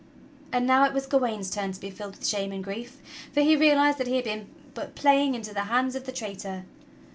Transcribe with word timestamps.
And 0.51 0.65
now 0.65 0.83
it 0.85 0.93
was 0.93 1.05
Gawain's 1.05 1.51
turn 1.51 1.73
to 1.73 1.79
be 1.79 1.91
filled 1.91 2.15
with 2.17 2.25
shame 2.25 2.51
and 2.51 2.63
grief, 2.63 2.97
for 3.31 3.41
he 3.41 3.55
realized 3.55 3.99
that 3.99 4.07
he 4.07 4.15
had 4.15 4.25
been 4.25 4.47
but 4.73 4.95
playing 4.95 5.35
into 5.35 5.53
the 5.53 5.65
hands 5.65 5.93
of 5.93 6.05
the 6.07 6.11
traitor. 6.11 6.65